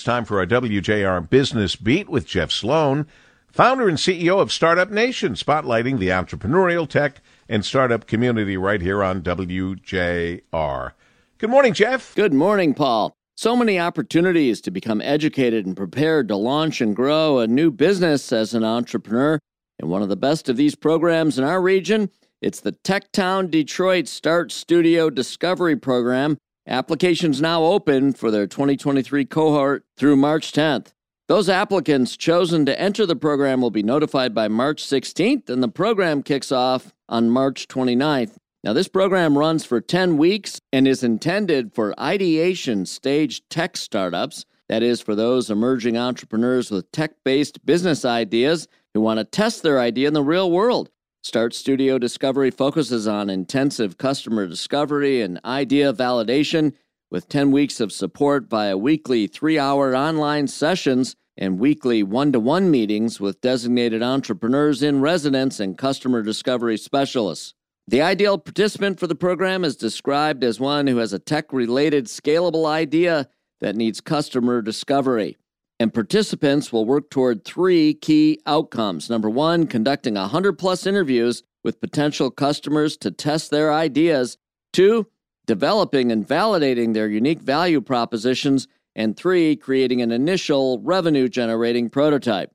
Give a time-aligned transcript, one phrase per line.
[0.00, 3.06] It's time for our WJR Business Beat with Jeff Sloan,
[3.52, 9.04] founder and CEO of Startup Nation, spotlighting the entrepreneurial tech and startup community right here
[9.04, 10.92] on WJR.
[11.36, 12.14] Good morning, Jeff.
[12.14, 13.12] Good morning, Paul.
[13.36, 18.32] So many opportunities to become educated and prepared to launch and grow a new business
[18.32, 19.38] as an entrepreneur.
[19.78, 22.08] And one of the best of these programs in our region,
[22.40, 26.38] it's the Techtown Detroit Start Studio Discovery Program
[26.70, 30.92] Applications now open for their 2023 cohort through March 10th.
[31.26, 35.68] Those applicants chosen to enter the program will be notified by March 16th, and the
[35.68, 38.36] program kicks off on March 29th.
[38.62, 44.44] Now, this program runs for 10 weeks and is intended for ideation stage tech startups.
[44.68, 49.64] That is, for those emerging entrepreneurs with tech based business ideas who want to test
[49.64, 50.88] their idea in the real world.
[51.22, 56.72] Start Studio Discovery focuses on intensive customer discovery and idea validation
[57.10, 62.40] with 10 weeks of support via weekly three hour online sessions and weekly one to
[62.40, 67.52] one meetings with designated entrepreneurs in residence and customer discovery specialists.
[67.86, 72.06] The ideal participant for the program is described as one who has a tech related
[72.06, 73.28] scalable idea
[73.60, 75.36] that needs customer discovery
[75.80, 79.08] and participants will work toward three key outcomes.
[79.08, 84.36] Number one, conducting 100 plus interviews with potential customers to test their ideas.
[84.74, 85.08] Two,
[85.46, 88.68] developing and validating their unique value propositions.
[88.94, 92.52] And three, creating an initial revenue generating prototype.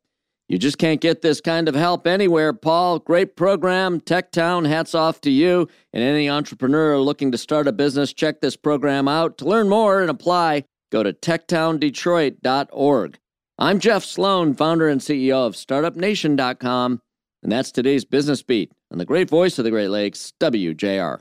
[0.48, 3.00] You just can't get this kind of help anywhere, Paul.
[3.00, 4.00] Great program.
[4.02, 5.68] Techtown, hats off to you.
[5.92, 9.40] And any entrepreneur looking to start a business, check this program out.
[9.40, 13.19] To learn more and apply, go to techtowndetroit.org.
[13.59, 17.01] I'm Jeff Sloan, founder and CEO of StartupNation.com,
[17.43, 21.19] and that's today's Business Beat on the great voice of the Great Lakes, WJR.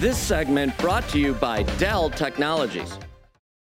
[0.00, 2.98] This segment brought to you by Dell Technologies.